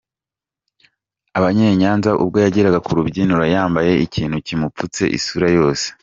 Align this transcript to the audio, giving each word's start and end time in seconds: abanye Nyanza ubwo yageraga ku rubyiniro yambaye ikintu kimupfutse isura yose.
abanye 1.37 1.65
Nyanza 1.79 2.11
ubwo 2.23 2.37
yageraga 2.43 2.79
ku 2.85 2.91
rubyiniro 2.97 3.43
yambaye 3.53 3.91
ikintu 4.05 4.37
kimupfutse 4.45 5.01
isura 5.17 5.47
yose. 5.57 5.87